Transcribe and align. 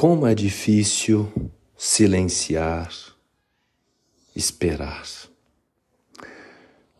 Como 0.00 0.26
é 0.26 0.34
difícil 0.34 1.30
silenciar, 1.76 2.90
esperar. 4.34 5.06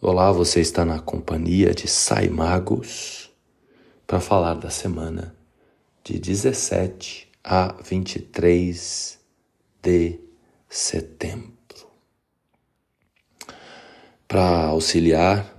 Olá, 0.02 0.30
você 0.30 0.60
está 0.60 0.84
na 0.84 1.00
companhia 1.00 1.72
de 1.72 1.88
Sai 1.88 2.28
Magos 2.28 3.30
para 4.06 4.20
falar 4.20 4.52
da 4.52 4.68
semana 4.68 5.34
de 6.04 6.18
17 6.18 7.26
a 7.42 7.72
23 7.82 9.18
de 9.80 10.20
setembro. 10.68 11.54
Para 14.28 14.66
auxiliar 14.66 15.56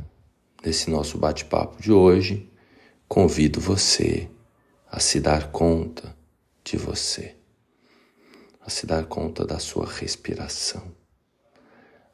nesse 0.63 0.91
nosso 0.91 1.17
bate-papo 1.17 1.81
de 1.81 1.91
hoje, 1.91 2.47
convido 3.07 3.59
você 3.59 4.29
a 4.91 4.99
se 4.99 5.19
dar 5.19 5.51
conta 5.51 6.20
de 6.71 6.77
você, 6.77 7.35
a 8.61 8.69
se 8.69 8.85
dar 8.85 9.05
conta 9.05 9.45
da 9.45 9.59
sua 9.59 9.85
respiração, 9.85 10.95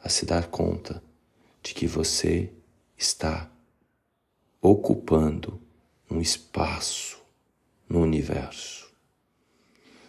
a 0.03 0.09
se 0.09 0.25
dar 0.25 0.47
conta 0.47 1.03
de 1.61 1.75
que 1.75 1.85
você 1.85 2.51
está 2.97 3.51
ocupando 4.59 5.61
um 6.09 6.19
espaço 6.19 7.21
no 7.87 8.01
universo. 8.01 8.91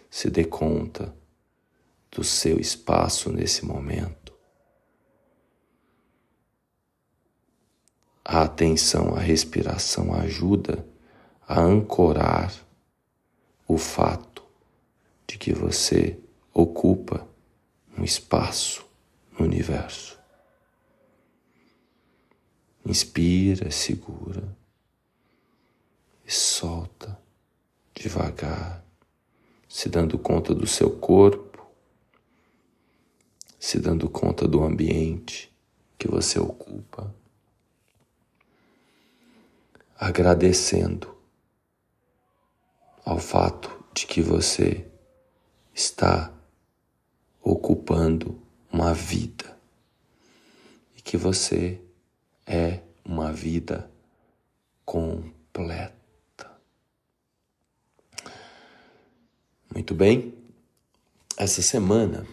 Se 0.09 0.31
dê 0.31 0.43
conta 0.43 1.15
do 2.09 2.23
seu 2.23 2.59
espaço 2.59 3.31
nesse 3.31 3.63
momento. 3.63 4.33
A 8.25 8.41
atenção 8.41 9.13
à 9.13 9.19
respiração 9.19 10.11
ajuda 10.11 10.83
a 11.47 11.59
ancorar 11.61 12.67
o 13.67 13.77
fato 13.77 14.28
de 15.29 15.37
que 15.37 15.53
você 15.53 16.17
ocupa 16.51 17.27
um 17.95 18.03
espaço 18.03 18.83
no 19.37 19.45
universo. 19.45 20.17
Inspira, 22.83 23.69
segura 23.69 24.57
e 26.25 26.31
solta 26.31 27.15
devagar, 27.93 28.83
se 29.67 29.87
dando 29.87 30.17
conta 30.17 30.55
do 30.55 30.65
seu 30.65 30.97
corpo, 30.97 31.63
se 33.59 33.79
dando 33.79 34.09
conta 34.09 34.47
do 34.47 34.63
ambiente 34.63 35.53
que 35.99 36.07
você 36.07 36.39
ocupa, 36.39 37.13
agradecendo 39.95 41.15
ao 43.05 43.19
fato 43.19 43.69
de 43.93 44.07
que 44.07 44.23
você 44.23 44.88
está 45.79 46.33
ocupando 47.41 48.37
uma 48.69 48.93
vida 48.93 49.57
e 50.97 51.01
que 51.01 51.15
você 51.15 51.79
é 52.45 52.81
uma 53.05 53.31
vida 53.31 53.89
completa. 54.83 56.51
Muito 59.73 59.95
bem, 59.95 60.33
essa 61.37 61.61
semana 61.61 62.27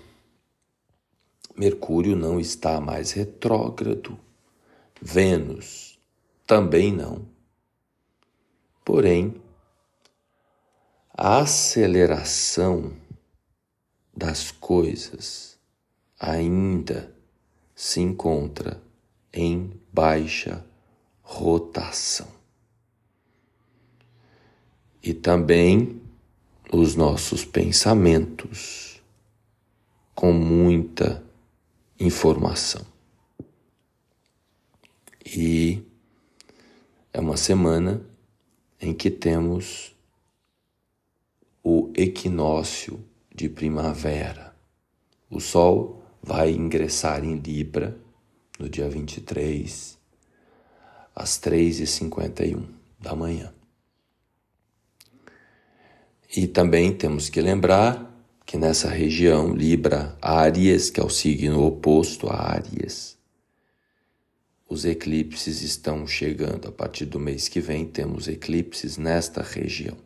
Mercúrio 1.57 2.17
não 2.17 2.41
está 2.41 2.81
mais 2.81 3.13
retrógrado, 3.13 4.19
Vênus 5.01 5.97
também 6.45 6.93
não. 6.93 7.25
Porém, 8.85 9.41
a 11.17 11.39
aceleração 11.39 13.06
das 14.17 14.51
coisas 14.51 15.59
ainda 16.19 17.15
se 17.75 18.01
encontra 18.01 18.83
em 19.33 19.79
baixa 19.93 20.65
rotação. 21.23 22.29
E 25.03 25.13
também 25.13 26.01
os 26.73 26.97
nossos 26.97 27.45
pensamentos 27.45 29.03
com 30.15 30.33
muita 30.33 31.23
informação. 32.01 32.85
E 35.25 35.83
é 37.13 37.21
uma 37.21 37.37
semana 37.37 38.01
em 38.81 38.95
que 38.95 39.11
temos 39.11 39.95
o 41.63 41.93
equinócio 41.95 43.05
de 43.37 43.51
primavera. 43.51 44.57
O 45.29 45.41
Sol 45.41 46.03
vai 46.23 46.51
ingressar 46.51 47.23
em 47.23 47.37
Libra 47.37 47.95
no 48.59 48.67
dia 48.67 48.89
23, 48.89 49.99
às 51.15 51.39
3h51 51.39 52.65
da 52.99 53.15
manhã. 53.15 53.53
E 56.35 56.47
também 56.47 56.95
temos 56.95 57.29
que 57.29 57.41
lembrar 57.43 58.11
que 58.47 58.57
nessa 58.57 58.89
região, 58.89 59.55
Libra, 59.55 60.17
Áries, 60.23 60.89
que 60.89 60.99
é 60.99 61.05
o 61.05 61.11
signo 61.11 61.63
oposto 61.63 62.29
a 62.29 62.53
Áries, 62.53 63.19
os 64.69 64.85
eclipses 64.85 65.61
estão 65.61 66.07
chegando. 66.07 66.69
A 66.69 66.73
partir 66.73 67.05
do 67.05 67.21
mês 67.21 67.49
que 67.49 67.61
vem, 67.61 67.85
temos 67.85 68.29
eclipses 68.29 68.97
nesta 68.97 69.43
região 69.43 70.06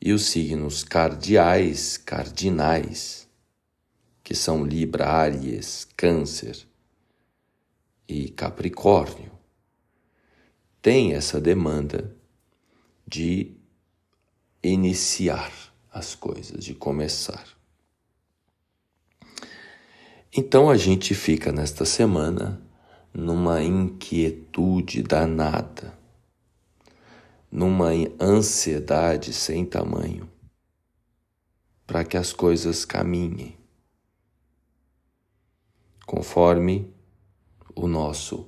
e 0.00 0.12
os 0.12 0.26
signos 0.26 0.84
cardeais, 0.84 1.96
cardinais, 1.96 3.28
que 4.22 4.34
são 4.34 4.64
Libra, 4.64 5.06
Áries, 5.06 5.86
Câncer 5.96 6.66
e 8.06 8.28
Capricórnio, 8.30 9.32
têm 10.80 11.14
essa 11.14 11.40
demanda 11.40 12.14
de 13.06 13.52
iniciar 14.62 15.52
as 15.90 16.14
coisas, 16.14 16.64
de 16.64 16.74
começar. 16.74 17.46
Então 20.32 20.70
a 20.70 20.76
gente 20.76 21.14
fica 21.14 21.50
nesta 21.50 21.84
semana 21.84 22.62
numa 23.12 23.62
inquietude 23.62 25.02
danada 25.02 25.98
numa 27.50 27.90
ansiedade 28.20 29.32
sem 29.32 29.64
tamanho 29.64 30.28
para 31.86 32.04
que 32.04 32.16
as 32.16 32.32
coisas 32.32 32.84
caminhem 32.84 33.56
conforme 36.06 36.92
o 37.74 37.86
nosso 37.86 38.46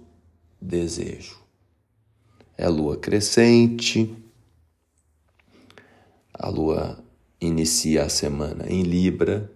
desejo. 0.60 1.38
É 2.56 2.68
lua 2.68 2.98
crescente, 2.98 4.14
a 6.34 6.48
lua 6.48 7.02
inicia 7.40 8.04
a 8.04 8.08
semana 8.08 8.66
em 8.66 8.82
Libra, 8.82 9.50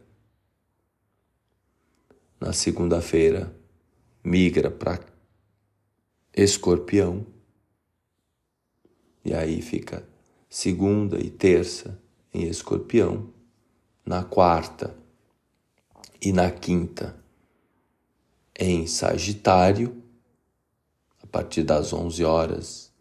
na 2.41 2.53
segunda-feira 2.53 3.55
migra 4.23 4.71
para 4.71 5.01
Escorpião 6.35 7.34
e 9.25 9.33
aí 9.33 9.63
fica 9.63 10.07
segunda 10.49 11.19
e 11.19 11.31
terça 11.31 12.01
em 12.33 12.45
escorpião, 12.45 13.33
na 14.05 14.23
quarta 14.23 14.95
e 16.21 16.33
na 16.33 16.51
quinta 16.51 17.17
em 18.59 18.87
Sagitário, 18.87 20.03
a 21.23 21.27
partir 21.27 21.63
das 21.63 21.93
11 21.93 22.25
horas 22.25 22.93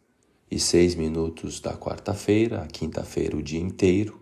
e 0.49 0.59
6 0.59 0.95
minutos 0.95 1.59
da 1.59 1.75
quarta-feira, 1.75 2.61
a 2.61 2.67
quinta-feira 2.67 3.35
o 3.35 3.43
dia 3.43 3.59
inteiro, 3.59 4.21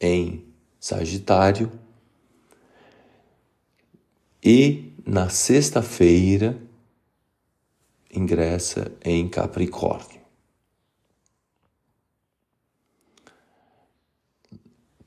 em 0.00 0.44
Sagitário. 0.78 1.70
E 4.42 4.94
na 5.06 5.28
sexta-feira 5.28 6.60
ingressa 8.12 8.90
em 9.04 9.28
Capricórnio. 9.28 10.19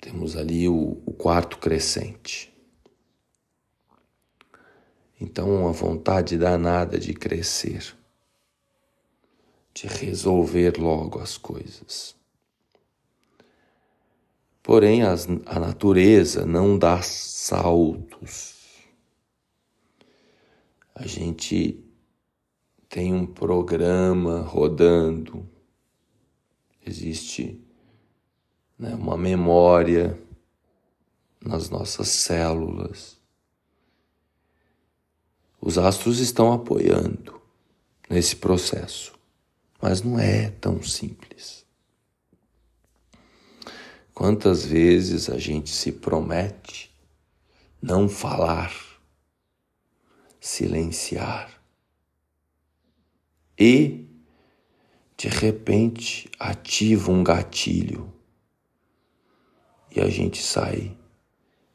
Temos 0.03 0.35
ali 0.35 0.67
o, 0.67 1.01
o 1.05 1.13
quarto 1.13 1.57
crescente. 1.59 2.53
Então, 5.17 5.61
uma 5.61 5.71
vontade 5.71 6.37
danada 6.37 6.99
de 6.99 7.13
crescer, 7.13 7.95
de 9.73 9.87
resolver 9.87 10.77
logo 10.77 11.19
as 11.19 11.37
coisas. 11.37 12.17
Porém, 14.61 15.03
as, 15.03 15.25
a 15.45 15.57
natureza 15.57 16.45
não 16.45 16.77
dá 16.77 17.01
saltos. 17.01 18.55
A 20.93 21.07
gente 21.07 21.81
tem 22.89 23.13
um 23.13 23.25
programa 23.25 24.41
rodando, 24.41 25.49
existe 26.85 27.62
né, 28.83 28.93
uma 28.95 29.15
memória 29.15 30.19
nas 31.39 31.69
nossas 31.69 32.09
células. 32.09 33.17
Os 35.61 35.77
astros 35.77 36.19
estão 36.19 36.51
apoiando 36.51 37.41
nesse 38.09 38.35
processo, 38.35 39.13
mas 39.81 40.01
não 40.01 40.19
é 40.19 40.49
tão 40.49 40.83
simples. 40.83 41.65
Quantas 44.13 44.65
vezes 44.65 45.29
a 45.29 45.39
gente 45.39 45.69
se 45.69 45.93
promete 45.93 46.93
não 47.81 48.09
falar, 48.09 48.73
silenciar 50.41 51.49
e 53.57 54.05
de 55.15 55.29
repente 55.29 56.29
ativa 56.37 57.09
um 57.09 57.23
gatilho 57.23 58.12
e 59.95 60.01
a 60.01 60.09
gente 60.09 60.41
sai 60.41 60.97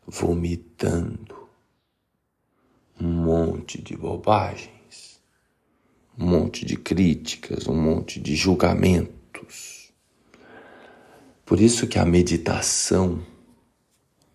vomitando 0.07 1.49
um 3.01 3.07
monte 3.09 3.81
de 3.81 3.97
bobagens, 3.97 5.21
um 6.19 6.27
monte 6.27 6.65
de 6.65 6.77
críticas, 6.77 7.69
um 7.69 7.81
monte 7.81 8.19
de 8.19 8.35
julgamentos. 8.35 9.93
Por 11.47 11.61
isso 11.61 11.87
que 11.87 11.99
a 11.99 12.05
meditação 12.05 13.25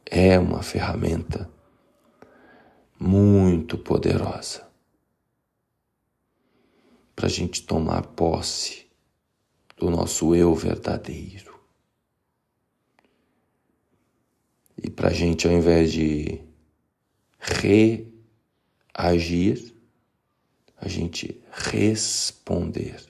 é 0.05 0.39
uma 0.39 0.63
ferramenta 0.63 1.49
muito 2.97 3.77
poderosa 3.77 4.65
para 7.15 7.27
a 7.27 7.29
gente 7.29 7.63
tomar 7.63 8.03
posse 8.07 8.87
do 9.75 9.89
nosso 9.89 10.33
eu 10.33 10.55
verdadeiro. 10.55 11.53
E 14.83 14.89
para 15.03 15.11
a 15.11 15.13
gente, 15.13 15.45
ao 15.45 15.53
invés 15.53 15.91
de 15.91 16.39
reagir, 17.37 18.07
a 20.77 20.87
gente 20.87 21.43
responder. 21.51 23.03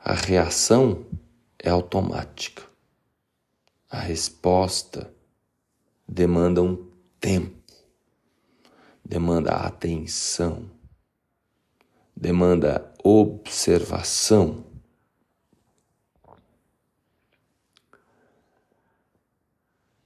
A 0.00 0.14
reação 0.14 1.06
é 1.60 1.70
automática. 1.70 2.64
A 3.88 4.00
resposta 4.00 5.14
demanda 6.08 6.60
um 6.60 6.90
tempo, 7.20 7.72
demanda 9.04 9.52
atenção, 9.52 10.68
demanda 12.16 12.92
observação 13.04 14.65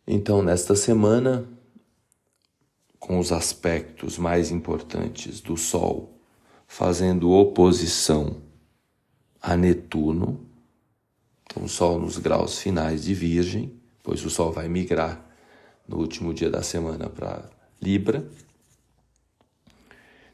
Então, 0.07 0.43
nesta 0.43 0.75
semana, 0.75 1.47
com 2.99 3.19
os 3.19 3.33
aspectos 3.33 4.19
mais 4.19 4.51
importantes 4.51 5.41
do 5.41 5.57
Sol 5.57 6.21
fazendo 6.69 7.31
oposição 7.31 8.37
a 9.43 9.57
Netuno, 9.57 10.47
então 11.43 11.65
o 11.65 11.69
Sol 11.69 11.99
nos 11.99 12.19
graus 12.19 12.59
finais 12.59 13.03
de 13.03 13.15
Virgem, 13.15 13.73
pois 14.05 14.25
o 14.25 14.31
Sol 14.31 14.53
vai 14.53 14.69
migrar 14.69 15.21
no 15.89 15.99
último 15.99 16.33
dia 16.33 16.49
da 16.49 16.63
semana 16.63 17.09
para 17.09 17.51
Libra. 17.83 18.25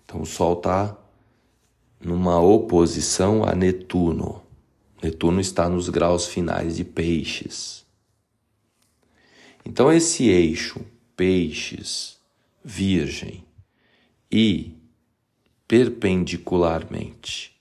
Então 0.04 0.20
o 0.20 0.26
Sol 0.26 0.52
está 0.54 0.94
numa 1.98 2.38
oposição 2.40 3.42
a 3.42 3.54
Netuno. 3.54 4.42
Netuno 5.02 5.40
está 5.40 5.70
nos 5.70 5.88
graus 5.88 6.26
finais 6.26 6.76
de 6.76 6.84
Peixes. 6.84 7.85
Então, 9.66 9.92
esse 9.92 10.28
eixo 10.28 10.80
peixes, 11.16 12.18
virgem 12.64 13.44
e 14.30 14.72
perpendicularmente 15.66 17.52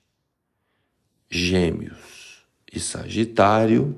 gêmeos 1.28 2.46
e 2.72 2.80
sagitário 2.80 3.98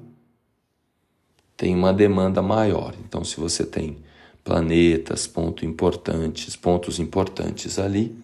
tem 1.58 1.76
uma 1.76 1.94
demanda 1.94 2.42
maior. 2.42 2.96
Então, 3.06 3.26
se 3.26 3.38
você 3.38 3.66
tem 3.66 3.98
planetas, 4.42 5.28
pontos 5.28 5.66
importantes, 5.66 6.56
pontos 6.56 7.00
importantes 7.00 7.78
ali, 7.78 8.18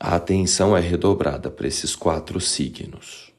a 0.00 0.14
atenção 0.14 0.74
é 0.74 0.80
redobrada 0.80 1.50
para 1.50 1.68
esses 1.68 1.94
quatro 1.94 2.40
signos. 2.40 3.33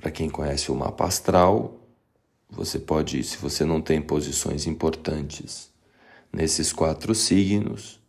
Para 0.00 0.10
quem 0.10 0.30
conhece 0.30 0.72
o 0.72 0.74
mapa 0.74 1.04
astral, 1.04 1.78
você 2.48 2.78
pode, 2.78 3.22
se 3.22 3.36
você 3.36 3.66
não 3.66 3.82
tem 3.82 4.00
posições 4.00 4.66
importantes 4.66 5.70
nesses 6.32 6.72
quatro 6.72 7.14
signos, 7.14 8.00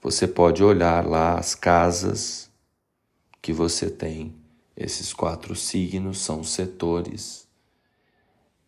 você 0.00 0.26
pode 0.26 0.64
olhar 0.64 1.06
lá 1.06 1.38
as 1.38 1.54
casas 1.54 2.50
que 3.40 3.52
você 3.52 3.88
tem. 3.88 4.34
Esses 4.76 5.12
quatro 5.12 5.54
signos 5.54 6.18
são 6.18 6.42
setores 6.42 7.46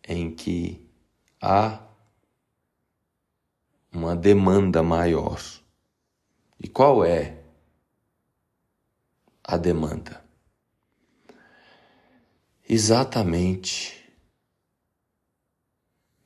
em 0.07 0.31
que 0.31 0.81
há 1.41 1.81
uma 3.91 4.15
demanda 4.15 4.81
maior. 4.81 5.41
E 6.57 6.69
qual 6.69 7.03
é 7.03 7.37
a 9.43 9.57
demanda? 9.57 10.24
Exatamente 12.67 14.03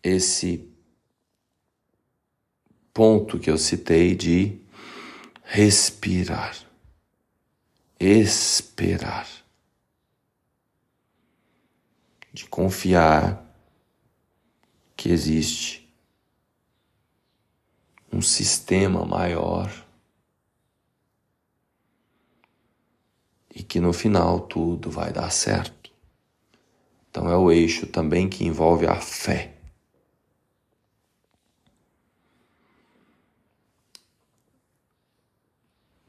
esse 0.02 0.70
ponto 2.94 3.40
que 3.40 3.50
eu 3.50 3.58
citei 3.58 4.16
de 4.16 4.60
respirar, 5.44 6.56
esperar, 8.00 9.28
de 12.32 12.46
confiar 12.46 13.46
que 14.96 15.10
existe 15.10 15.90
um 18.12 18.22
sistema 18.22 19.06
maior 19.06 19.72
e 23.54 23.64
que 23.64 23.80
no 23.80 23.94
final 23.94 24.42
tudo 24.42 24.90
vai 24.90 25.12
dar 25.12 25.30
certo. 25.32 25.79
Então 27.10 27.30
é 27.30 27.36
o 27.36 27.52
eixo 27.52 27.88
também 27.88 28.30
que 28.30 28.46
envolve 28.46 28.86
a 28.86 28.96
fé. 28.96 29.56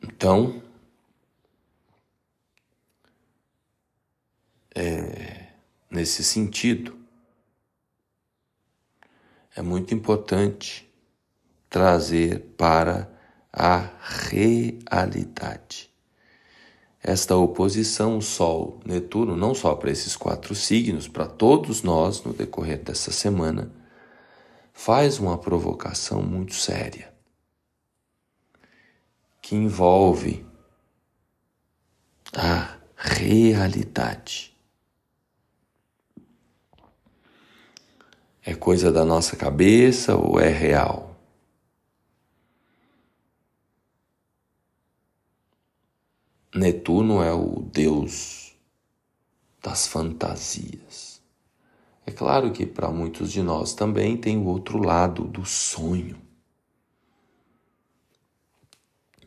Então, 0.02 0.62
é, 4.74 5.48
nesse 5.90 6.22
sentido, 6.22 6.98
é 9.56 9.62
muito 9.62 9.94
importante 9.94 10.86
trazer 11.70 12.40
para 12.56 13.10
a 13.52 13.90
realidade 14.28 15.89
esta 17.02 17.34
oposição 17.34 18.20
Sol-Netuno, 18.20 19.34
não 19.36 19.54
só 19.54 19.74
para 19.74 19.90
esses 19.90 20.16
quatro 20.16 20.54
signos, 20.54 21.08
para 21.08 21.26
todos 21.26 21.82
nós 21.82 22.22
no 22.22 22.32
decorrer 22.32 22.82
dessa 22.82 23.10
semana, 23.10 23.72
faz 24.72 25.18
uma 25.18 25.38
provocação 25.38 26.22
muito 26.22 26.54
séria, 26.54 27.12
que 29.40 29.56
envolve 29.56 30.44
a 32.34 32.76
realidade. 32.96 34.54
É 38.44 38.54
coisa 38.54 38.92
da 38.92 39.04
nossa 39.04 39.36
cabeça 39.36 40.16
ou 40.16 40.40
é 40.40 40.48
real? 40.48 41.09
Netuno 46.60 47.22
é 47.22 47.32
o 47.32 47.62
deus 47.72 48.54
das 49.62 49.86
fantasias. 49.86 51.22
É 52.04 52.10
claro 52.10 52.52
que 52.52 52.66
para 52.66 52.90
muitos 52.90 53.32
de 53.32 53.42
nós 53.42 53.72
também 53.72 54.14
tem 54.14 54.36
o 54.36 54.44
outro 54.44 54.76
lado 54.76 55.24
do 55.24 55.42
sonho. 55.42 56.18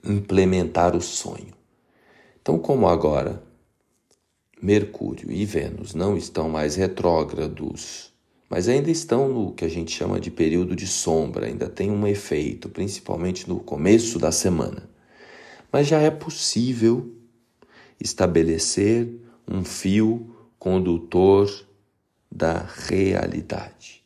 Implementar 0.03 0.95
o 0.95 1.01
sonho. 1.01 1.55
Então, 2.39 2.59
como 2.59 2.87
agora 2.87 3.41
Mercúrio 4.61 5.31
e 5.31 5.43
Vênus 5.43 5.95
não 5.95 6.15
estão 6.15 6.47
mais 6.49 6.75
retrógrados, 6.75 8.13
mas 8.47 8.69
ainda 8.69 8.91
estão 8.91 9.27
no 9.27 9.53
que 9.53 9.65
a 9.65 9.69
gente 9.69 9.91
chama 9.91 10.19
de 10.19 10.29
período 10.29 10.75
de 10.75 10.85
sombra, 10.85 11.47
ainda 11.47 11.67
tem 11.67 11.89
um 11.89 12.05
efeito, 12.05 12.69
principalmente 12.69 13.49
no 13.49 13.59
começo 13.59 14.19
da 14.19 14.31
semana 14.31 14.93
mas 15.73 15.87
já 15.87 15.99
é 15.99 16.11
possível 16.11 17.11
estabelecer 18.03 19.07
um 19.47 19.63
fio 19.63 20.35
condutor 20.59 21.49
da 22.29 22.59
realidade. 22.59 24.03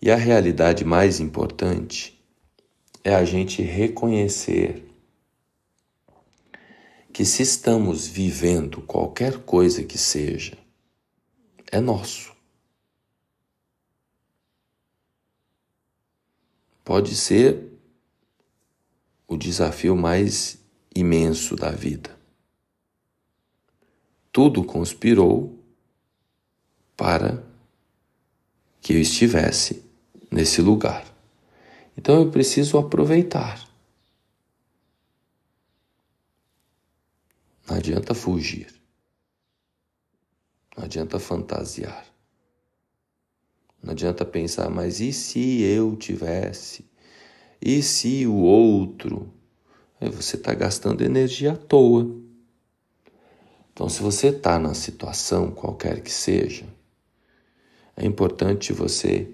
E 0.00 0.10
a 0.10 0.16
realidade 0.16 0.84
mais 0.84 1.18
importante 1.18 2.24
é 3.02 3.12
a 3.12 3.24
gente 3.24 3.60
reconhecer 3.60 4.84
que 7.12 7.24
se 7.24 7.42
estamos 7.42 8.06
vivendo 8.06 8.82
qualquer 8.82 9.38
coisa 9.38 9.82
que 9.82 9.98
seja, 9.98 10.56
é 11.72 11.80
nosso. 11.80 12.36
Pode 16.84 17.16
ser 17.16 17.72
o 19.26 19.36
desafio 19.36 19.96
mais 19.96 20.65
imenso 20.98 21.54
da 21.56 21.70
vida. 21.70 22.16
Tudo 24.32 24.64
conspirou 24.64 25.58
para 26.96 27.42
que 28.80 28.92
eu 28.92 29.00
estivesse 29.00 29.84
nesse 30.30 30.60
lugar. 30.60 31.06
Então 31.96 32.20
eu 32.20 32.30
preciso 32.30 32.78
aproveitar. 32.78 33.66
Não 37.68 37.76
adianta 37.76 38.14
fugir. 38.14 38.72
Não 40.76 40.84
adianta 40.84 41.18
fantasiar. 41.18 42.06
Não 43.82 43.92
adianta 43.92 44.24
pensar, 44.24 44.68
mas 44.70 45.00
e 45.00 45.12
se 45.12 45.62
eu 45.62 45.96
tivesse? 45.96 46.84
E 47.60 47.82
se 47.82 48.26
o 48.26 48.34
outro? 48.34 49.32
Aí 50.00 50.10
você 50.10 50.36
está 50.36 50.52
gastando 50.54 51.02
energia 51.02 51.52
à 51.52 51.56
toa. 51.56 52.06
Então, 53.72 53.88
se 53.88 54.02
você 54.02 54.28
está 54.28 54.58
na 54.58 54.74
situação, 54.74 55.50
qualquer 55.50 56.00
que 56.00 56.10
seja, 56.10 56.66
é 57.96 58.04
importante 58.04 58.72
você 58.72 59.30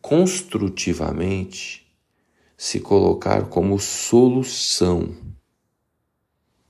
construtivamente 0.00 1.88
se 2.56 2.80
colocar 2.80 3.48
como 3.48 3.78
solução. 3.78 5.14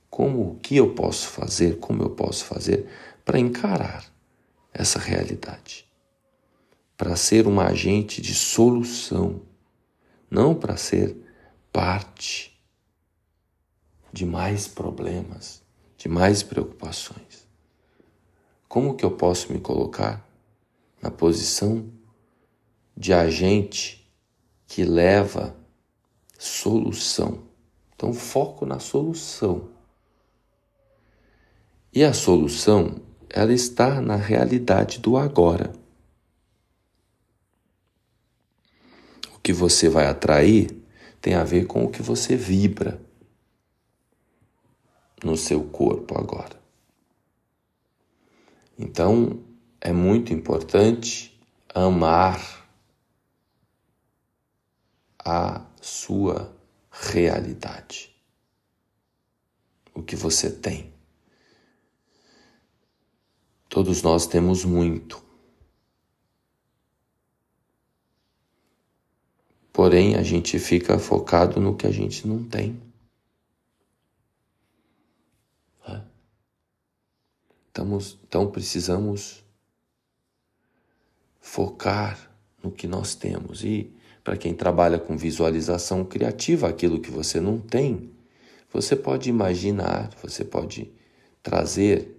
Como 0.09 0.51
o 0.51 0.55
que 0.55 0.75
eu 0.75 0.93
posso 0.93 1.27
fazer, 1.27 1.79
como 1.79 2.03
eu 2.03 2.09
posso 2.09 2.45
fazer 2.45 2.87
para 3.23 3.39
encarar 3.39 4.05
essa 4.73 4.99
realidade. 4.99 5.87
Para 6.97 7.15
ser 7.15 7.47
um 7.47 7.59
agente 7.59 8.21
de 8.21 8.33
solução, 8.33 9.41
não 10.29 10.53
para 10.53 10.75
ser 10.75 11.15
parte 11.71 12.58
de 14.11 14.25
mais 14.25 14.67
problemas, 14.67 15.61
de 15.97 16.09
mais 16.09 16.43
preocupações. 16.43 17.47
Como 18.67 18.95
que 18.95 19.03
eu 19.03 19.11
posso 19.11 19.51
me 19.51 19.59
colocar 19.59 20.27
na 21.01 21.09
posição 21.09 21.89
de 22.95 23.13
agente 23.13 24.11
que 24.67 24.83
leva 24.83 25.55
solução. 26.37 27.43
Então, 27.95 28.13
foco 28.13 28.65
na 28.65 28.79
solução. 28.79 29.69
E 31.91 32.03
a 32.03 32.13
solução, 32.13 33.01
ela 33.29 33.53
está 33.53 33.99
na 33.99 34.15
realidade 34.15 34.99
do 34.99 35.17
agora. 35.17 35.73
O 39.33 39.39
que 39.39 39.51
você 39.51 39.89
vai 39.89 40.05
atrair 40.05 40.77
tem 41.19 41.33
a 41.33 41.43
ver 41.43 41.65
com 41.65 41.83
o 41.83 41.89
que 41.89 42.01
você 42.01 42.35
vibra 42.35 43.01
no 45.23 45.35
seu 45.37 45.63
corpo 45.63 46.17
agora. 46.17 46.59
Então, 48.77 49.43
é 49.81 49.91
muito 49.91 50.33
importante 50.33 51.37
amar 51.73 52.67
a 55.23 55.65
sua 55.81 56.55
realidade. 56.89 58.15
O 59.93 60.01
que 60.01 60.15
você 60.15 60.49
tem. 60.49 60.93
Todos 63.67 64.01
nós 64.01 64.25
temos 64.25 64.65
muito. 64.65 65.23
Porém, 69.71 70.15
a 70.15 70.23
gente 70.23 70.57
fica 70.57 70.97
focado 70.97 71.59
no 71.59 71.75
que 71.75 71.85
a 71.85 71.91
gente 71.91 72.27
não 72.27 72.43
tem. 72.43 72.88
Estamos, 77.69 78.17
então 78.27 78.49
precisamos 78.49 79.43
focar 81.39 82.31
no 82.63 82.71
que 82.71 82.87
nós 82.87 83.13
temos 83.13 83.63
e 83.63 83.93
para 84.23 84.35
quem 84.35 84.53
trabalha 84.53 84.99
com 84.99 85.15
visualização 85.15 86.03
criativa, 86.03 86.67
aquilo 86.67 86.99
que 86.99 87.11
você 87.11 87.39
não 87.39 87.59
tem, 87.59 88.11
você 88.71 88.95
pode 88.95 89.29
imaginar, 89.29 90.09
você 90.21 90.43
pode 90.43 90.91
trazer 91.41 92.15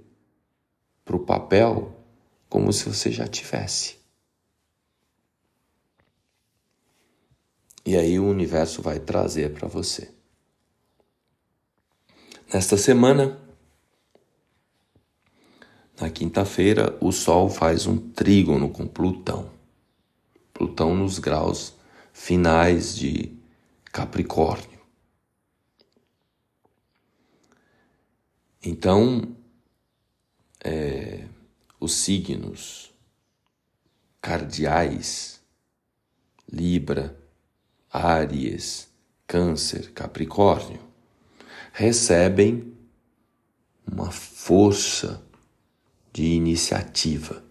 para 1.04 1.16
o 1.16 1.20
papel 1.20 1.96
como 2.48 2.72
se 2.72 2.88
você 2.88 3.10
já 3.10 3.26
tivesse. 3.26 3.98
E 7.84 7.96
aí 7.96 8.20
o 8.20 8.28
universo 8.28 8.82
vai 8.82 9.00
trazer 9.00 9.52
para 9.52 9.66
você. 9.66 10.12
Nesta 12.52 12.76
semana, 12.76 13.39
na 16.00 16.08
quinta-feira, 16.08 16.96
o 17.00 17.12
Sol 17.12 17.50
faz 17.50 17.86
um 17.86 17.98
trígono 17.98 18.70
com 18.70 18.86
Plutão. 18.86 19.50
Plutão 20.52 20.96
nos 20.96 21.18
graus 21.18 21.74
finais 22.12 22.96
de 22.96 23.32
Capricórnio. 23.84 24.80
Então, 28.62 29.36
é, 30.64 31.26
os 31.78 31.94
signos 31.94 32.92
cardeais, 34.20 35.40
Libra, 36.50 37.16
Áries, 37.90 38.88
Câncer, 39.26 39.92
Capricórnio, 39.92 40.80
recebem 41.72 42.74
uma 43.86 44.10
força 44.10 45.22
de 46.12 46.24
iniciativa. 46.24 47.42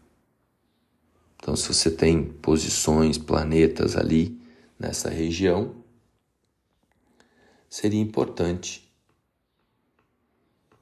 Então, 1.37 1.55
se 1.55 1.67
você 1.67 1.89
tem 1.89 2.23
posições, 2.23 3.17
planetas 3.17 3.95
ali 3.95 4.39
nessa 4.77 5.09
região, 5.09 5.75
seria 7.69 8.01
importante 8.01 8.89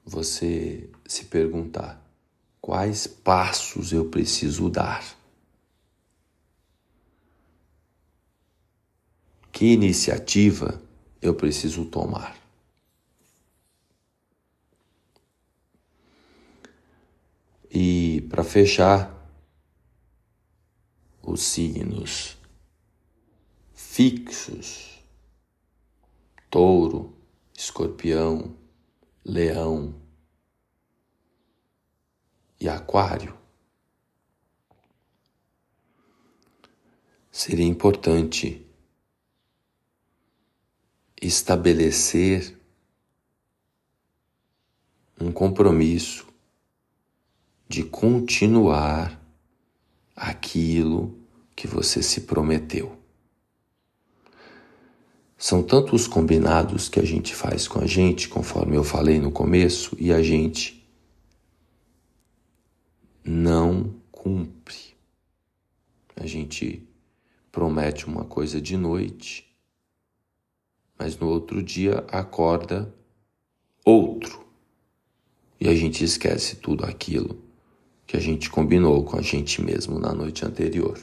você 0.04 0.90
se 1.06 1.26
perguntar 1.26 2.02
quais 2.60 3.06
passos 3.06 3.92
eu 3.92 4.06
preciso 4.06 4.68
dar. 4.68 5.16
Que 9.52 9.66
iniciativa 9.72 10.80
eu 11.20 11.34
preciso 11.34 11.84
tomar? 11.84 12.36
E 17.70 18.26
para 18.38 18.44
fechar, 18.44 19.12
os 21.20 21.42
signos 21.42 22.36
fixos: 23.74 25.02
touro, 26.48 27.16
escorpião, 27.52 28.56
leão 29.24 29.92
e 32.60 32.68
aquário. 32.68 33.36
Seria 37.32 37.66
importante 37.66 38.64
estabelecer 41.20 42.56
um 45.20 45.32
compromisso 45.32 46.28
de 47.68 47.84
continuar 47.84 49.22
aquilo 50.16 51.18
que 51.54 51.66
você 51.66 52.02
se 52.02 52.22
prometeu. 52.22 52.96
São 55.36 55.62
tantos 55.62 56.08
combinados 56.08 56.88
que 56.88 56.98
a 56.98 57.04
gente 57.04 57.34
faz 57.34 57.68
com 57.68 57.80
a 57.80 57.86
gente, 57.86 58.28
conforme 58.28 58.76
eu 58.76 58.82
falei 58.82 59.20
no 59.20 59.30
começo, 59.30 59.94
e 60.00 60.12
a 60.12 60.22
gente 60.22 60.84
não 63.22 63.94
cumpre. 64.10 64.96
A 66.16 66.26
gente 66.26 66.88
promete 67.52 68.06
uma 68.06 68.24
coisa 68.24 68.60
de 68.60 68.76
noite, 68.76 69.46
mas 70.98 71.16
no 71.16 71.28
outro 71.28 71.62
dia 71.62 72.04
acorda 72.10 72.92
outro. 73.84 74.44
E 75.60 75.68
a 75.68 75.74
gente 75.74 76.02
esquece 76.02 76.56
tudo 76.56 76.84
aquilo 76.84 77.47
que 78.08 78.16
a 78.16 78.20
gente 78.20 78.48
combinou 78.48 79.04
com 79.04 79.18
a 79.18 79.22
gente 79.22 79.62
mesmo 79.62 79.98
na 79.98 80.14
noite 80.14 80.42
anterior. 80.42 80.98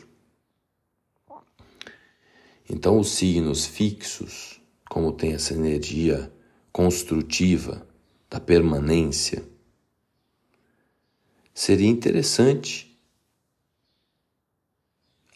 Então, 2.68 3.00
os 3.00 3.12
signos 3.12 3.68
fixos, 3.68 4.60
como 4.90 5.12
tem 5.12 5.34
essa 5.34 5.54
energia 5.54 6.34
construtiva 6.72 7.88
da 8.28 8.40
permanência, 8.40 9.48
seria 11.54 11.88
interessante 11.88 13.00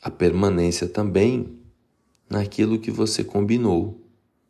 a 0.01 0.09
permanência 0.09 0.89
também 0.89 1.59
naquilo 2.27 2.79
que 2.79 2.89
você 2.89 3.23
combinou, 3.23 4.03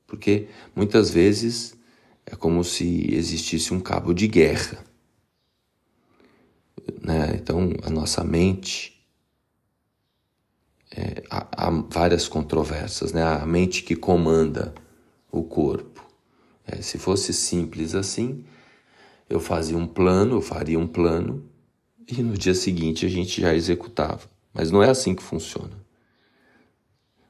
porque 0.08 0.48
muitas 0.74 1.10
vezes 1.10 1.76
é 2.26 2.34
como 2.34 2.64
se 2.64 3.14
existisse 3.14 3.74
um 3.74 3.82
cabo 3.82 4.14
de 4.14 4.26
guerra. 4.26 4.89
Né? 7.02 7.34
Então, 7.36 7.74
a 7.84 7.90
nossa 7.90 8.24
mente. 8.24 8.96
É, 10.96 11.24
há, 11.30 11.68
há, 11.68 11.70
várias 11.90 12.28
controvérsias, 12.28 13.14
né? 13.14 13.24
A 13.24 13.46
mente 13.46 13.84
que 13.84 13.96
comanda 13.96 14.74
o 15.32 15.44
corpo. 15.44 16.04
É, 16.66 16.82
se 16.82 16.98
fosse 16.98 17.34
simples 17.34 17.96
assim, 17.96 18.44
eu 19.30 19.40
fazia 19.40 19.78
um 19.78 19.88
plano, 19.88 20.38
eu 20.38 20.42
faria 20.42 20.80
um 20.80 20.88
plano 20.88 21.46
e 22.08 22.24
no 22.24 22.36
dia 22.36 22.56
seguinte 22.56 23.06
a 23.06 23.10
gente 23.10 23.40
já 23.42 23.54
executava. 23.54 24.22
Mas 24.54 24.72
não 24.72 24.82
é 24.82 24.90
assim 24.90 25.14
que 25.14 25.22
funciona. 25.22 25.78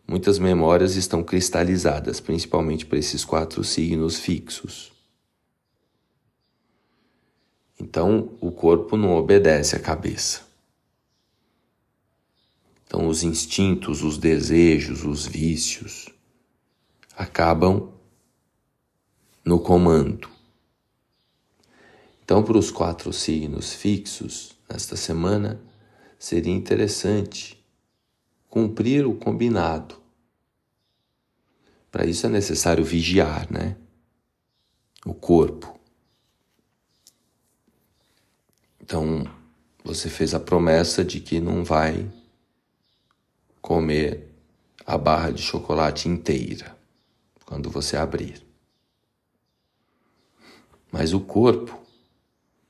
Muitas 0.08 0.40
memórias 0.40 0.96
estão 0.96 1.22
cristalizadas, 1.22 2.20
principalmente 2.20 2.86
para 2.86 2.98
esses 2.98 3.24
quatro 3.24 3.64
signos 3.64 4.18
fixos. 4.18 4.92
Então, 7.80 8.38
o 8.42 8.52
corpo 8.52 8.98
não 8.98 9.16
obedece 9.16 9.76
à 9.76 9.80
cabeça. 9.80 10.42
Então, 12.86 13.08
os 13.08 13.24
instintos, 13.24 14.04
os 14.04 14.18
desejos, 14.18 15.06
os 15.06 15.26
vícios 15.26 16.10
acabam 17.16 17.94
no 19.46 19.60
comando. 19.60 20.30
Então, 22.24 22.44
para 22.44 22.58
os 22.58 22.70
quatro 22.70 23.14
signos 23.14 23.74
fixos, 23.74 24.56
nesta 24.70 24.96
semana, 24.96 25.62
seria 26.18 26.54
interessante 26.54 27.64
cumprir 28.50 29.06
o 29.06 29.16
combinado. 29.16 29.96
Para 31.92 32.06
isso 32.06 32.26
é 32.26 32.30
necessário 32.30 32.84
vigiar, 32.84 33.52
né? 33.52 33.78
O 35.06 35.14
corpo. 35.14 35.79
Então, 38.90 39.24
você 39.84 40.10
fez 40.10 40.34
a 40.34 40.40
promessa 40.40 41.06
de 41.06 41.20
que 41.20 41.40
não 41.40 41.64
vai 41.64 42.12
comer 43.62 44.34
a 44.84 44.98
barra 44.98 45.30
de 45.30 45.44
chocolate 45.44 46.10
inteira 46.10 46.76
quando 47.46 47.70
você 47.70 47.96
abrir. 47.96 48.44
Mas 50.92 51.14
o 51.14 51.20
corpo 51.20 51.80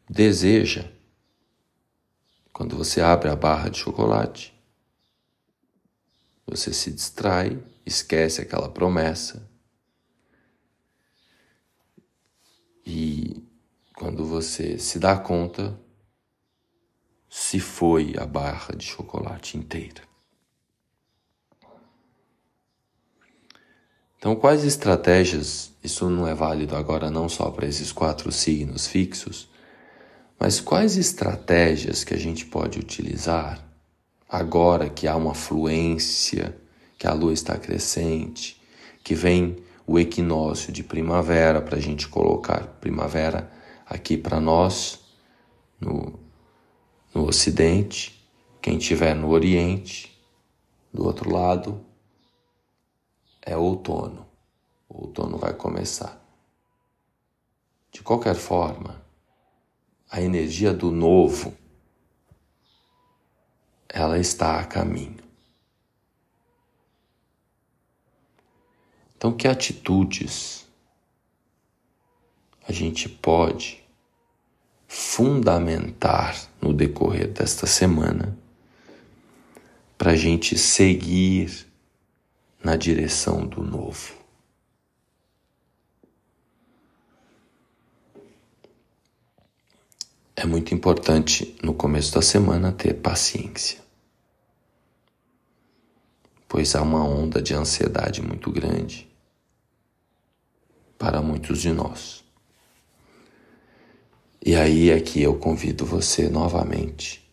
deseja, 0.09 0.91
quando 2.51 2.75
você 2.75 2.99
abre 2.99 3.29
a 3.29 3.35
barra 3.37 3.69
de 3.69 3.77
chocolate, 3.77 4.53
você 6.45 6.73
se 6.73 6.91
distrai, 6.91 7.57
esquece 7.85 8.41
aquela 8.41 8.67
promessa. 8.67 9.49
E 12.85 13.41
quando 13.95 14.25
você 14.25 14.77
se 14.77 14.99
dá 14.99 15.17
conta, 15.17 15.79
se 17.29 17.59
foi 17.59 18.15
a 18.17 18.25
barra 18.25 18.75
de 18.75 18.85
chocolate 18.85 19.57
inteira. 19.57 20.01
Então, 24.17 24.35
quais 24.35 24.65
estratégias, 24.65 25.71
isso 25.81 26.09
não 26.09 26.27
é 26.27 26.33
válido 26.33 26.75
agora 26.75 27.09
não 27.09 27.29
só 27.29 27.49
para 27.51 27.67
esses 27.67 27.91
quatro 27.91 28.31
signos 28.31 28.85
fixos, 28.85 29.47
mas 30.37 30.59
quais 30.59 30.97
estratégias 30.97 32.03
que 32.03 32.13
a 32.13 32.17
gente 32.17 32.45
pode 32.45 32.79
utilizar 32.79 33.63
agora 34.27 34.89
que 34.89 35.07
há 35.07 35.15
uma 35.15 35.33
fluência, 35.33 36.57
que 36.97 37.07
a 37.07 37.13
lua 37.13 37.33
está 37.33 37.57
crescente, 37.57 38.61
que 39.03 39.15
vem 39.15 39.57
o 39.87 39.97
equinócio 39.97 40.71
de 40.71 40.83
primavera 40.83 41.61
para 41.61 41.77
a 41.77 41.81
gente 41.81 42.07
colocar 42.07 42.67
primavera 42.81 43.49
aqui 43.85 44.17
para 44.17 44.39
nós 44.39 44.99
no 45.79 46.19
no 47.13 47.27
Ocidente, 47.27 48.27
quem 48.61 48.77
estiver 48.77 49.15
no 49.15 49.29
Oriente, 49.29 50.17
do 50.93 51.05
outro 51.05 51.31
lado, 51.31 51.85
é 53.41 53.55
outono. 53.55 54.27
O 54.87 55.05
outono 55.05 55.37
vai 55.37 55.53
começar. 55.53 56.19
De 57.91 58.01
qualquer 58.01 58.35
forma, 58.35 59.03
a 60.09 60.21
energia 60.21 60.73
do 60.73 60.91
novo 60.91 61.55
ela 63.87 64.19
está 64.19 64.59
a 64.59 64.65
caminho. 64.65 65.23
Então, 69.17 69.35
que 69.35 69.47
atitudes 69.47 70.65
a 72.67 72.71
gente 72.71 73.09
pode 73.09 73.83
fundamentar 75.11 76.39
no 76.61 76.71
decorrer 76.71 77.27
desta 77.29 77.65
semana 77.65 78.37
para 79.97 80.11
a 80.11 80.15
gente 80.15 80.55
seguir 80.55 81.65
na 82.63 82.75
direção 82.75 83.43
do 83.43 83.63
novo. 83.63 84.13
É 90.35 90.45
muito 90.45 90.75
importante 90.75 91.57
no 91.63 91.73
começo 91.73 92.13
da 92.13 92.21
semana 92.21 92.71
ter 92.71 92.93
paciência, 92.93 93.79
pois 96.47 96.75
há 96.75 96.83
uma 96.83 97.03
onda 97.03 97.41
de 97.41 97.55
ansiedade 97.55 98.21
muito 98.21 98.51
grande 98.51 99.09
para 100.99 101.19
muitos 101.19 101.59
de 101.59 101.73
nós. 101.73 102.18
E 104.45 104.55
aí 104.55 104.89
é 104.89 104.99
que 104.99 105.21
eu 105.21 105.37
convido 105.37 105.85
você 105.85 106.29
novamente 106.29 107.29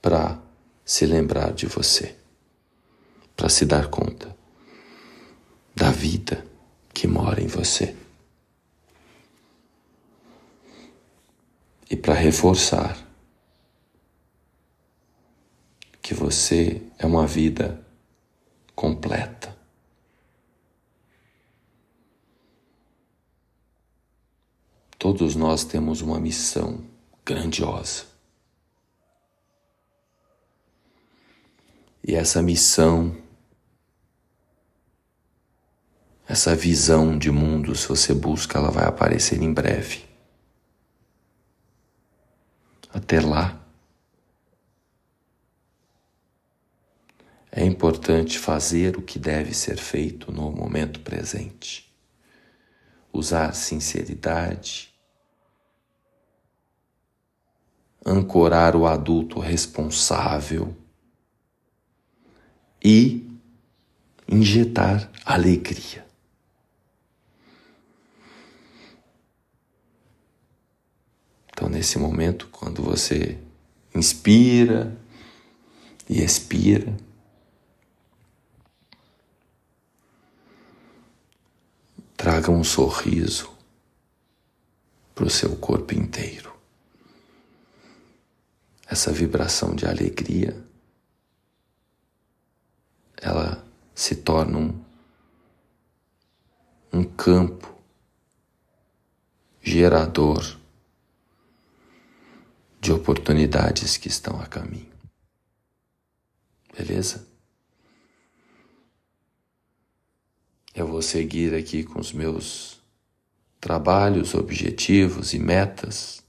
para 0.00 0.38
se 0.84 1.06
lembrar 1.06 1.52
de 1.52 1.66
você, 1.66 2.14
para 3.34 3.48
se 3.48 3.64
dar 3.64 3.88
conta 3.88 4.36
da 5.74 5.90
vida 5.90 6.44
que 6.92 7.08
mora 7.08 7.42
em 7.42 7.46
você. 7.46 7.96
E 11.90 11.96
para 11.96 12.14
reforçar 12.14 12.96
que 16.02 16.12
você 16.12 16.82
é 16.98 17.06
uma 17.06 17.26
vida 17.26 17.82
completa. 18.74 19.53
Todos 25.04 25.36
nós 25.36 25.64
temos 25.64 26.00
uma 26.00 26.18
missão 26.18 26.82
grandiosa. 27.26 28.04
E 32.02 32.14
essa 32.14 32.40
missão, 32.40 33.14
essa 36.26 36.56
visão 36.56 37.18
de 37.18 37.30
mundo, 37.30 37.74
se 37.74 37.86
você 37.86 38.14
busca, 38.14 38.56
ela 38.56 38.70
vai 38.70 38.86
aparecer 38.86 39.42
em 39.42 39.52
breve. 39.52 40.06
Até 42.88 43.20
lá, 43.20 43.62
é 47.52 47.62
importante 47.62 48.38
fazer 48.38 48.96
o 48.96 49.02
que 49.02 49.18
deve 49.18 49.52
ser 49.52 49.76
feito 49.76 50.32
no 50.32 50.50
momento 50.50 51.00
presente. 51.00 51.94
Usar 53.12 53.54
sinceridade, 53.54 54.93
ancorar 58.04 58.76
o 58.76 58.86
adulto 58.86 59.40
responsável 59.40 60.76
e 62.82 63.26
injetar 64.28 65.10
alegria. 65.24 66.04
Então, 71.48 71.68
nesse 71.68 71.98
momento, 71.98 72.48
quando 72.48 72.82
você 72.82 73.38
inspira 73.94 74.94
e 76.08 76.20
expira, 76.22 76.94
traga 82.16 82.50
um 82.50 82.64
sorriso 82.64 83.50
para 85.14 85.24
o 85.24 85.30
seu 85.30 85.56
corpo 85.56 85.94
inteiro. 85.94 86.53
Essa 88.86 89.12
vibração 89.12 89.74
de 89.74 89.86
alegria, 89.86 90.62
ela 93.16 93.64
se 93.94 94.16
torna 94.16 94.58
um, 94.58 94.84
um 96.92 97.04
campo 97.04 97.74
gerador 99.62 100.58
de 102.80 102.92
oportunidades 102.92 103.96
que 103.96 104.08
estão 104.08 104.38
a 104.40 104.46
caminho. 104.46 104.92
Beleza? 106.76 107.26
Eu 110.74 110.86
vou 110.86 111.00
seguir 111.00 111.54
aqui 111.54 111.82
com 111.82 111.98
os 111.98 112.12
meus 112.12 112.82
trabalhos, 113.58 114.34
objetivos 114.34 115.32
e 115.32 115.38
metas, 115.38 116.22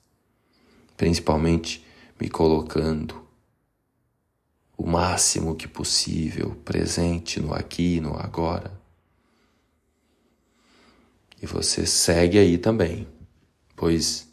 principalmente 0.96 1.85
me 2.20 2.30
colocando 2.30 3.26
o 4.78 4.86
máximo 4.86 5.56
que 5.56 5.68
possível 5.68 6.56
presente 6.64 7.40
no 7.40 7.54
aqui 7.54 7.96
e 7.96 8.02
no 8.02 8.18
agora. 8.18 8.72
E 11.42 11.46
você 11.46 11.86
segue 11.86 12.38
aí 12.38 12.58
também, 12.58 13.08
pois 13.76 14.28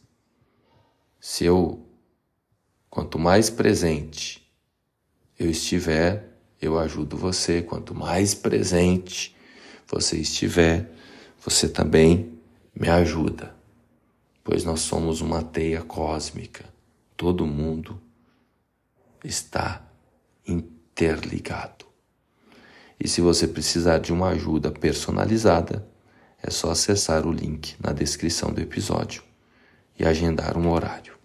se 1.21 1.45
eu, 1.45 1.87
quanto 2.91 3.19
mais 3.19 3.51
presente 3.51 4.43
eu 5.39 5.51
estiver, 5.51 6.33
eu 6.61 6.79
ajudo 6.79 7.17
você. 7.17 7.61
Quanto 7.61 7.95
mais 7.95 8.35
presente 8.35 9.37
você 9.87 10.19
estiver, 10.19 10.91
você 11.45 11.69
também 11.69 12.39
me 12.75 12.89
ajuda, 12.89 13.55
pois 14.43 14.65
nós 14.65 14.81
somos 14.81 15.21
uma 15.21 15.43
teia 15.43 15.83
cósmica. 15.83 16.72
Todo 17.23 17.47
mundo 17.47 18.03
está 19.23 19.81
interligado. 20.45 21.87
E 22.99 23.07
se 23.07 23.21
você 23.21 23.47
precisar 23.47 23.99
de 23.99 24.13
uma 24.13 24.31
ajuda 24.31 24.73
personalizada, 24.73 25.89
é 26.43 26.51
só 26.51 26.73
acessar 26.73 27.25
o 27.25 27.31
link 27.31 27.77
na 27.79 27.93
descrição 27.93 28.53
do 28.53 28.61
episódio 28.61 29.23
e 29.97 30.05
agendar 30.05 30.59
um 30.59 30.69
horário. 30.69 31.17